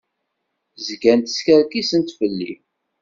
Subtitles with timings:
[0.85, 2.51] Zgant skerkisent fell-i.